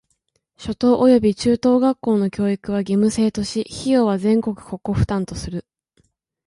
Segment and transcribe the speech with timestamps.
[0.57, 5.63] 初等および中等学校の教育は義務制とし、費用は全額国庫負担とする。